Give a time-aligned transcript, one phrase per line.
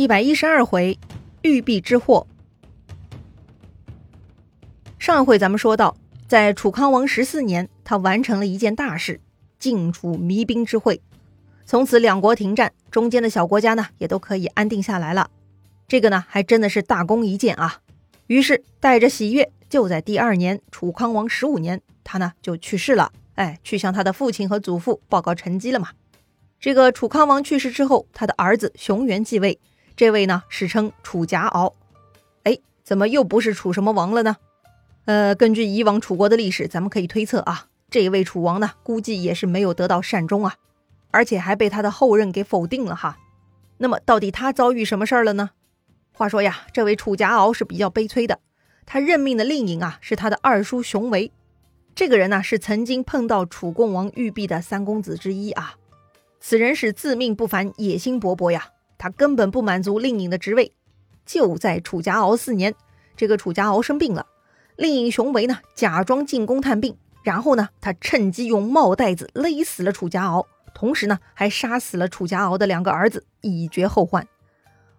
[0.00, 0.98] 一百一十二回，
[1.42, 2.26] 玉璧之祸。
[4.98, 5.94] 上一回咱们说到，
[6.26, 9.20] 在楚康王十四年，他完成了一件大事——
[9.60, 11.02] 晋楚弭兵之会。
[11.66, 15.28] 从此两国停战，中间的小国家呢也都可以安定下来了。
[15.86, 17.82] 这个呢还真的是大功一件啊！
[18.28, 23.12] 于是带着喜悦，就在第二年，楚康王十五年，他呢就去世了。
[23.34, 25.90] 哎，去向他的父亲和祖父报告成绩了嘛？
[26.58, 29.60] 这个楚康王去世之后，他的儿子熊元继位。
[30.00, 31.74] 这位呢，史称楚夹敖。
[32.44, 34.38] 哎，怎么又不是楚什么王了呢？
[35.04, 40.54] 呃，根据以往楚国的历史，咱们可以推测啊，这位楚王呢，估计也是没有得到善终啊，
[41.10, 43.18] 而且还被他的后任给否定了哈。
[43.76, 45.50] 那么，到底他遭遇什么事儿了呢？
[46.14, 48.38] 话说呀，这位楚夹敖是比较悲催的，
[48.86, 51.30] 他任命的令尹啊，是他的二叔熊维。
[51.94, 55.74] 这个人呢，是曾经碰到楚共王玉璧的三公子之一啊。
[56.40, 58.70] 此人是自命不凡，野心勃勃呀。
[59.00, 60.74] 他根本不满足令尹的职位。
[61.24, 62.74] 就在楚家敖四年，
[63.16, 64.26] 这个楚家敖生病了，
[64.76, 74.28] 令尹熊维呢假装进宫探病，然后呢他趁机用帽带子勒死了楚家敖，同时呢还杀死了楚家敖的两个儿子，以绝后患。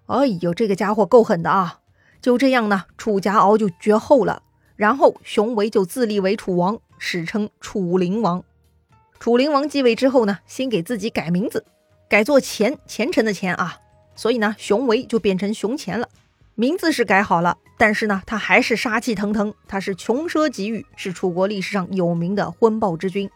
[0.07, 1.79] 哎呦，这个家伙够狠的啊！
[2.23, 4.41] 就这样呢，楚家敖就绝后了。
[4.75, 8.43] 然后熊维就自立为楚王，史称楚灵王。
[9.19, 11.63] 楚灵王继位之后呢，先给自己改名字，
[12.09, 13.77] 改做虔虔诚的钱啊。
[14.15, 16.07] 所以呢，熊维就变成熊虔了，
[16.55, 23.29] 名字是改好了，但是呢，他还是杀气腾腾，他是穷奢极欲，是楚国历史上有名的昏暴之君。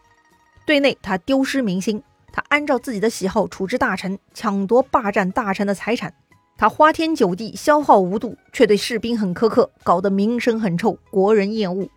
[0.64, 6.12] 对内他丢失民心，他按照自己的喜好处置大臣，抢夺霸占大臣的财产，
[6.56, 11.88] 他花天酒地，消耗无度，却对士兵很苛刻，搞得名声很臭，国人厌恶。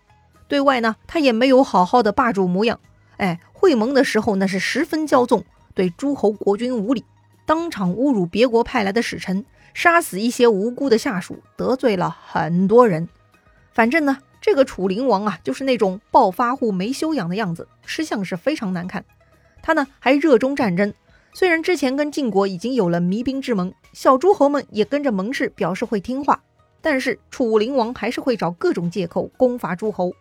[0.48, 2.80] 对外呢，他也没有好好的霸主模样，
[3.18, 5.44] 哎，会盟的时候那是十分骄纵，
[5.76, 7.04] 对诸侯国君无礼。
[7.50, 13.10] 当场侮辱别国派来的使臣，杀死一些无辜的下属，得罪了很多人。
[13.72, 19.04] 反正呢，这个楚灵王啊，就是那种暴发户、没修养的样子，吃相是非常难看。
[19.64, 20.94] 他呢还热衷战争，
[21.34, 26.44] 虽然之前跟晋国已经有了弭兵之盟，小诸侯们也跟着盟誓表示会听话，
[26.82, 30.14] 但是楚灵王还是会找各种借口攻伐诸侯。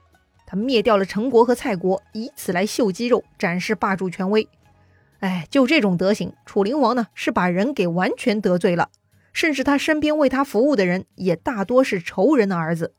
[0.46, 4.48] 他灭掉了陈国和蔡国，以此来秀肌肉，展示霸主权威。
[5.20, 8.90] 哎，就这种德行，楚灵王呢是把人给完全得罪了，
[9.32, 12.94] 甚至他身边为他服务的人也大多是仇人的儿子。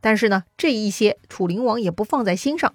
[0.00, 2.74] 但是呢，这一些楚灵王也不放在心上，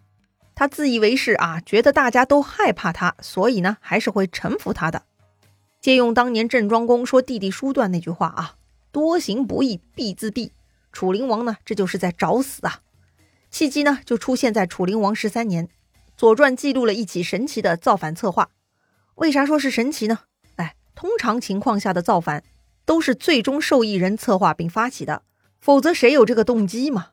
[0.53, 5.03] 他自以为是啊，觉得大家都害怕他，所以呢还是会臣服他的。
[5.79, 8.55] 借用当年郑庄公说弟弟叔段那句话啊
[8.91, 10.49] ：“多行不义必自毙。”
[10.91, 12.81] 楚灵王呢这就是在找死啊！
[13.49, 15.67] 契机呢就出现在楚灵王十三年，
[16.17, 18.49] 《左传》记录了一起神奇的造反策划。
[19.19, 20.19] 为啥说是神奇呢？
[20.55, 22.41] 哎，通常情况下的造反
[22.85, 25.23] 都是最终受益人策划并发起的，
[25.59, 27.07] 否则谁有这个动机嘛？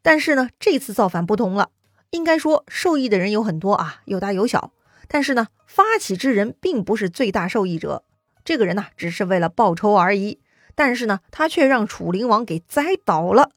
[0.00, 1.68] 但是呢，这次造反不同了，
[2.10, 4.72] 应该说受益的人有很多啊，有大有小。
[5.06, 8.04] 但是呢，发起之人并不是最大受益者，
[8.42, 10.40] 这个人呢，只是为了报仇而已。
[10.74, 13.50] 但是呢，他却让楚灵王给栽倒了。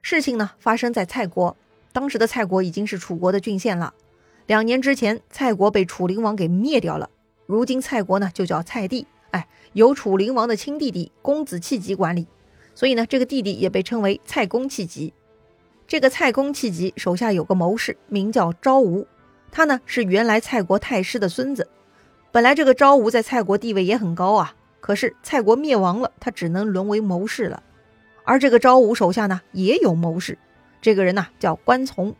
[0.00, 1.54] 事情呢，发生在蔡国，
[1.92, 3.92] 当时的蔡国已经是楚国的郡县了。
[4.46, 7.10] 两年之前，蔡国被楚灵王给灭掉了。
[7.46, 12.26] 如今蔡国呢就叫蔡地，哎，由楚灵王的亲弟弟公子弃疾管理，
[12.74, 15.14] 所以呢这个弟弟也被称为蔡公弃疾。
[15.86, 19.06] 这个蔡公弃疾手下有个谋士，名叫昭吴，
[19.52, 21.68] 他呢是原来蔡国太师的孙子。
[22.32, 27.62] 本来这个昭吴在蔡国地位也很高啊，可是蔡国灭亡了，他只能沦为谋士了。
[28.24, 30.36] 而这个昭吴手下呢也有谋士，
[30.82, 32.12] 这个人呢叫关从。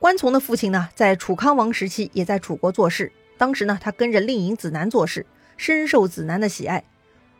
[0.00, 3.12] 关从的父亲呢在楚康王时期也在楚国做事。
[3.38, 5.24] 当时呢，他跟着令尹子南做事，
[5.56, 6.84] 深受子南的喜爱。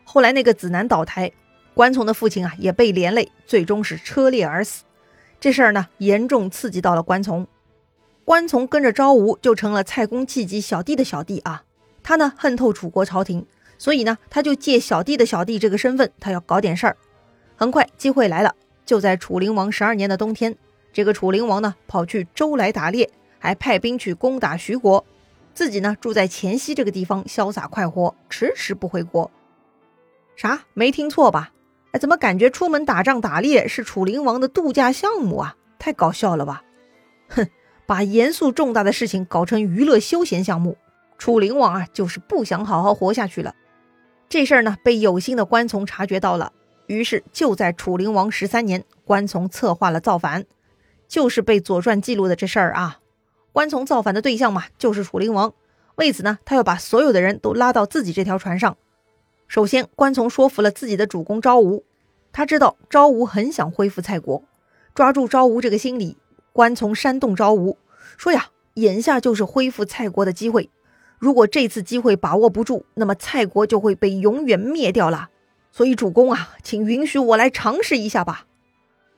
[0.05, 1.31] 后来那个子南倒台，
[1.75, 4.85] 关从的父亲啊也被连累，最终是车裂而死。
[5.39, 7.45] 这事儿呢，严重刺激到了关从。
[8.25, 11.63] 关从跟着昭吴就成了蔡公弃疾小弟的小弟啊。
[12.01, 13.45] 他呢恨透楚国朝廷，
[13.77, 16.97] 所以呢他就借小弟的小弟这个身份，他要搞点事儿。
[17.55, 18.55] 很快机会来了，
[18.85, 20.55] 就在楚灵王十二年的冬天，
[20.93, 25.05] 这个楚灵王呢跑去周来打猎，还派兵去攻打徐国。
[25.53, 29.29] 自己呢住在黔西这个地方，潇洒快活，迟迟不回国。
[30.35, 30.61] 啥？
[30.73, 31.51] 没听错吧？
[31.91, 35.55] 哎，怎么感觉出门打仗打猎是楚灵王的度假项目啊？
[35.79, 36.63] 太搞笑了吧！
[37.29, 37.47] 哼，
[37.85, 40.77] 把严肃重大的事情搞成娱乐休闲项目，
[41.17, 43.55] 楚灵王啊就是不想好好活下去了。
[44.29, 46.53] 这事儿呢被有心的关从察觉到了，
[46.87, 50.45] 于是就在楚灵王十三年，关从策划了造反，
[51.07, 52.99] 就是被《左传》记录的这事儿啊。
[53.51, 55.53] 关从造反的对象嘛，就是楚灵王。
[55.95, 58.77] 为此呢，他要把所有的人都拉到自己这条船上。
[59.47, 61.83] 首先，关从说服了自己的主公昭武，
[62.31, 64.43] 他知道昭武很想恢复蔡国，
[64.93, 66.17] 抓住昭武这个心理，
[66.53, 67.77] 关从煽动昭武
[68.15, 70.69] 说呀，眼下就是恢复蔡国的机会，
[71.17, 75.29] 如果这次机会把握不住，那么蔡国就会被永远灭掉了。
[75.71, 78.45] 所以主公啊，请允许我来尝试一下吧。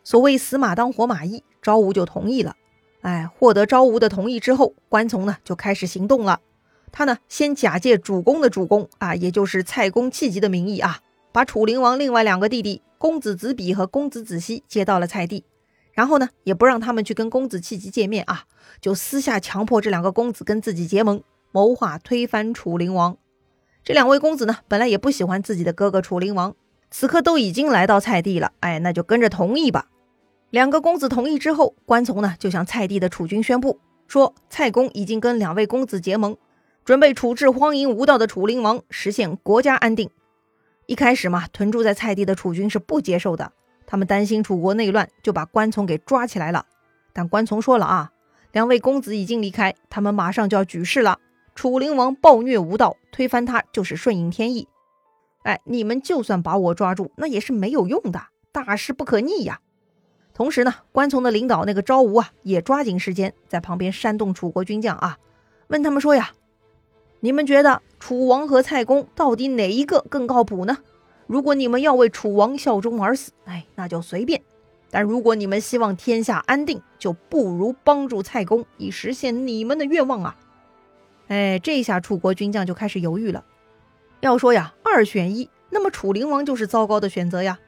[0.04, 2.56] 所谓死马当活马医，昭武就同意了。
[3.02, 6.40] 哎，获得昭武的同意之后，关从呢就开始行动了。
[6.92, 11.00] 他呢，先假借主公的主公啊，也就是蔡公弃疾的名义啊，
[11.32, 15.46] 把楚灵王另外两个弟弟公子子比和公子子熙接到了蔡地，
[15.94, 18.44] 然后呢，也不让他们去跟公子弃疾见面啊，
[18.80, 23.18] 就私下强迫这两个公子跟自己结盟，谋划推翻楚灵王。
[23.84, 26.54] 这两位公子呢，本来也不喜欢自己的哥哥楚灵王，
[26.92, 29.88] 此刻都已经来到蔡地了，哎，那就跟着同意吧。
[30.52, 36.38] 两个公子同意之后，关从呢就向蔡地的楚军宣布说，蔡公已经跟两位公子结盟。
[36.84, 40.10] 准备处置荒淫无道的楚灵王，实现国家安定。
[40.88, 43.54] 一开始嘛，屯驻在蔡地的楚军是不接受的，
[43.86, 46.66] 他们担心楚国内乱，就把关从给抓起来了。
[47.14, 48.12] 但关从说了啊，
[48.52, 51.20] 两位公子已经离开，他们马上就要举事了。
[51.56, 54.68] 楚灵王暴虐无道，推翻他就是顺应天意。
[55.44, 58.20] 哎，你们就算把我抓住，那也是没有用的，
[58.52, 59.62] 大事不可逆呀。
[60.42, 65.20] 同时呢，关从的领导那个昭吴啊，也抓紧时间在旁边煽动楚国军将啊，
[65.68, 66.32] 问他们说呀。
[67.20, 70.80] 你们觉得楚王和蔡公到底哪一个更靠谱呢？
[71.28, 74.42] 如果你们要为楚王效忠而死，哎，那就随便；
[74.90, 80.36] 但如果你们希望天下安定，就不如帮助蔡公，以实现你们的愿望啊！
[81.28, 83.46] 哎，这下楚国军将就开始犹豫了。
[84.22, 87.60] 要说呀，二选一，那么楚灵王就是糟糕的选择呀。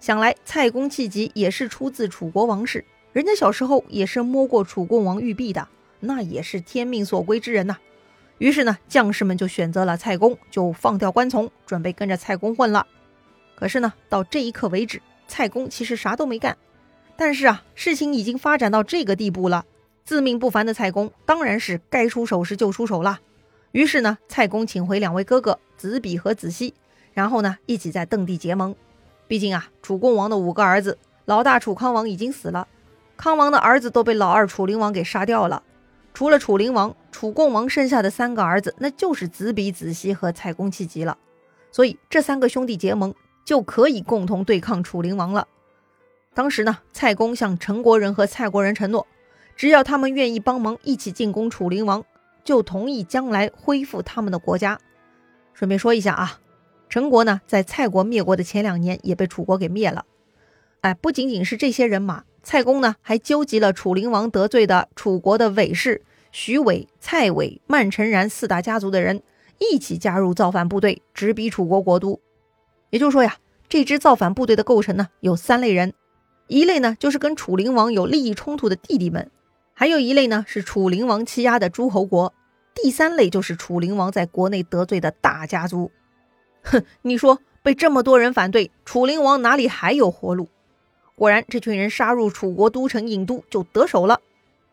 [0.00, 2.82] 想来蔡公弃疾也是出自楚国王室，
[3.12, 5.68] 人家小时候也是摸过楚共王玉璧的，
[6.00, 7.76] 那也是天命所归之人呐。
[8.38, 12.86] 于是呢，将士们就选择了蔡公，就放掉关从，准备跟着蔡公混了。
[13.54, 16.56] 可是呢，到这一刻为止，蔡公其实啥都没干。
[17.14, 19.66] 但是啊，事情已经发展到这个地步了，
[20.06, 23.20] 自命不凡的蔡公当然是该出手时就出手了。
[23.72, 26.72] 于是呢，蔡公请回两位哥哥子比和子熙，
[27.12, 28.74] 然后呢，一起在邓地结盟。
[29.30, 32.66] 毕竟啊，楚共王的五个儿子，老大楚康王已经死了，
[33.16, 35.62] 康王的儿子都被老二楚灵王给杀掉了。
[36.12, 41.16] 除了楚灵王、楚共王剩下的三个儿子，那就是子比、子熙和蔡公弃疾了。
[41.70, 45.46] 所以这三个兄弟结盟，就可以共同对抗楚灵王了。
[46.34, 49.06] 当时呢，蔡公向陈国人和蔡国人承诺，
[49.54, 52.04] 只要他们愿意帮忙一起进攻楚灵王，
[52.42, 54.80] 就同意将来恢复他们的国家。
[55.54, 56.40] 顺便说一下啊，
[56.90, 60.04] 陈国呢，在蔡国灭国的前两年也被楚国给灭了。
[60.80, 62.24] 哎，不仅仅是这些人马。
[62.42, 66.02] 蔡公呢，还纠集了楚灵王得罪的楚国的韦氏、
[66.32, 69.22] 徐韦、蔡韦、曼陈然四大家族的人，
[69.58, 72.20] 一起加入造反部队，直逼楚国国都。
[72.88, 73.36] 也就是说呀，
[73.68, 75.92] 这支造反部队的构成呢，有三类人：
[76.48, 79.26] 一类呢，就是跟楚灵王有利益冲突的弟弟们；
[79.74, 82.32] 还有一类呢，是楚灵王欺压的诸侯国；
[82.74, 85.92] 第三类就是楚灵王在国内得罪的大家族。
[86.62, 90.48] 哼，你说被这么多人反对，楚灵王哪里还有活路？
[91.14, 94.20] 果然，这群人杀入楚国都城郢都就得手了。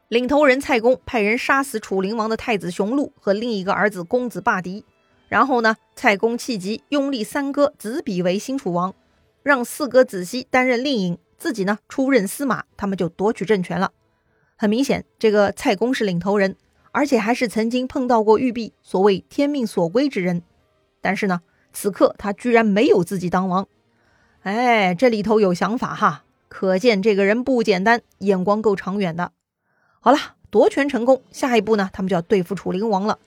[0.08, 4.86] 领头人蔡公派人杀死楚灵王的太子熊鹿和另一个儿子公子霸狄。
[5.28, 8.96] 然后呢，蔡公气急，拥立三哥子比为新楚王，
[9.44, 13.92] 让四哥子熙担任令尹，自己呢出任司马，他们就夺取政权了。
[14.56, 16.56] 很明显，这个蔡公是领头人，
[16.94, 20.42] 而且还是曾经碰到过玉璧，所谓天命所归之人。
[21.02, 21.42] 但是呢，
[21.80, 23.68] 此刻他居然没有自己当王。
[24.42, 26.24] 哎，这里头有想法哈。
[26.48, 29.32] 可见这个人不简单，眼光够长远的。
[30.00, 30.18] 好了，
[30.50, 33.20] 夺权成功，下一步呢，他们就要对付楚灵王了。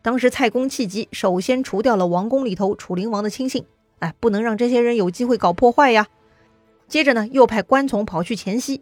[0.00, 3.66] 当时蔡公气急，首先除掉了王宫里头楚灵王的亲信，
[3.98, 6.06] 哎，不能让这些人有机会搞破坏呀。
[6.86, 8.80] 接着呢，又派关从跑去黔西，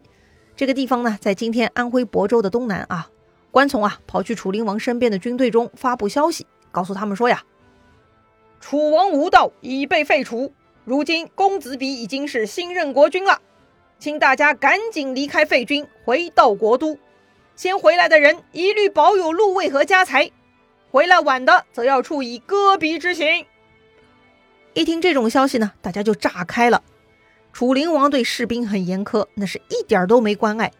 [0.54, 3.10] 这个地方呢，在今天安徽亳州的东南啊。
[3.50, 7.42] 关从啊，跑去楚灵王身边的军队中发布消息，告诉他们说呀，
[8.68, 10.52] 楚王无道已被废除，
[10.84, 13.40] 如今公子比已经是新任国君了。
[14.00, 16.98] 请大家赶紧离开废军，回到国都。
[17.54, 20.32] 先回来的人一律保有禄位和家财，
[20.90, 23.46] 回来晚的则要处以割鼻之刑。
[24.74, 26.82] 一听这种消息呢，大家就炸开了。
[27.52, 30.72] 楚灵王对士兵很严苛，那是一点都没关爱。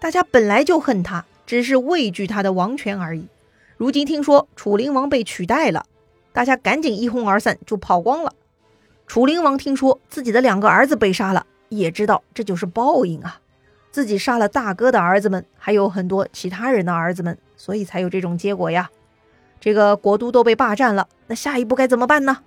[0.00, 3.26] 大家本来就恨他，只是畏惧他的王权而已。
[3.76, 5.84] 如今听说楚灵王被取代了，
[6.34, 8.34] 大家赶紧一哄而散，就跑光了。
[9.06, 11.46] 楚灵王听说自己的两个儿子被杀了。
[11.70, 13.40] 也知道这就是报应啊！
[13.90, 18.90] 自己杀了大哥的儿子们，还有很多其他人的儿子们，所以才有这种结果呀。
[19.60, 22.42] 这个国都都被霸占了，那下一步该怎么办呢？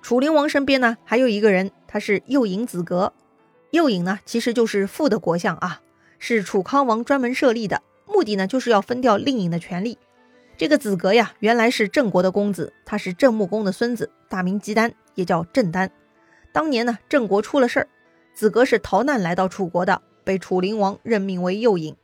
[0.00, 3.12] 楚灵王身边呢还有一个人，他是右尹子格。
[3.72, 5.82] 右尹呢其实就是副的国相啊，
[6.18, 9.98] 是楚康王专门设立的，目的呢就是要分掉令尹的权利。
[10.58, 15.88] 这个子格呀，原来是郑国的公子，他是郑穆公的孙子，大名姬丹，也叫郑丹。
[16.52, 17.88] 当年呢，郑国出了事儿，
[18.34, 21.94] 子格是逃难来到楚国的，被楚灵王任命为右尹。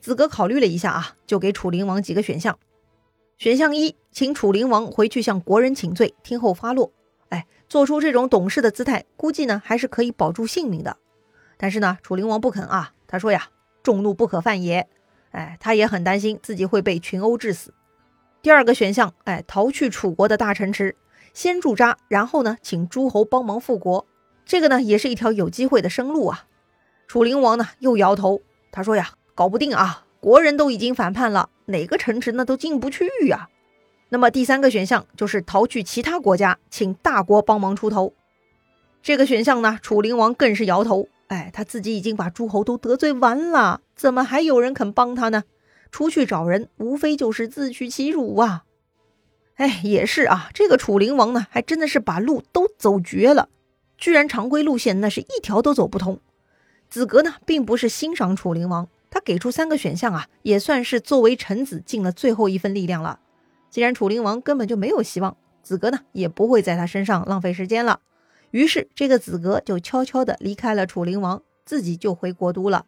[0.00, 2.58] 子格考虑了一下啊，就给楚灵王几个选项。
[3.38, 6.92] 选项一，请楚灵王回去向国人请罪，听候发落。
[7.28, 10.96] 哎，做出这种懂事的姿态，估计呢还是可以保住性命的。
[11.56, 13.50] 但是呢，楚灵王不肯啊，他说呀，
[13.84, 14.88] 众怒不可犯也。
[15.30, 17.72] 哎，他也很担心自己会被群殴致死。
[18.44, 20.94] 第二个选项，哎，逃去楚国的大城池，
[21.32, 24.06] 先驻扎，然后呢，请诸侯帮忙复国。
[24.44, 26.44] 这个呢，也是一条有机会的生路啊。
[27.08, 29.12] 楚灵王呢，又摇头，他说呀。
[29.34, 30.04] 搞不定啊！
[30.20, 33.48] 国人都已经反叛了，哪个城池那都进不去呀。
[34.10, 38.12] 那么第三个选项就是逃去其他国家，请大国帮忙出头。
[39.02, 41.08] 这个选项呢，楚灵王更是摇头。
[41.28, 45.44] 哎，他自己已经把诸侯都得罪完了，怎么还有人肯帮他呢？
[45.94, 48.64] 出去找人，无非就是自取其辱啊。
[49.54, 53.48] 哎，也是啊，这个楚灵王呢，还真的是把路都走绝了，
[53.96, 56.18] 居然常规路线那是一条都走不通。
[56.90, 58.88] 子格呢，并不是欣赏楚灵王。
[59.08, 63.20] 他给出三个选项啊，也算是作为臣子尽了最后一份力量了。
[63.70, 68.00] 既然楚灵王根本就没有希望，子格呢也不会在他身上浪费时间了。
[68.50, 72.86] 于是这个子格就悄悄地离开了楚灵王，自己就回国都了。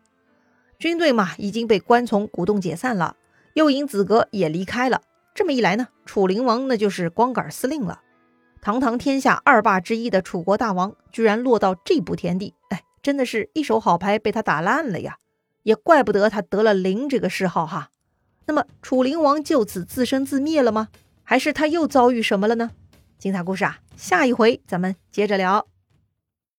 [0.79, 3.17] 军队嘛已经被关从鼓动解散了，
[3.55, 5.03] 又因子格也离开了。
[5.35, 8.01] 这么一来呢，楚灵王那就是光杆司令了。
[8.61, 15.19] 堂堂天下二霸之一的楚国大王，居然落到这步田地，哎，真的是一手好牌被他打烂了呀。
[15.63, 17.91] 也怪不得他得了“灵”这个谥号哈。
[18.47, 20.89] 那么楚灵王就此自生自灭了吗？
[21.23, 22.71] 还是他又遭遇什么了呢？
[23.19, 25.67] 精彩故事啊，下一回咱们接着聊。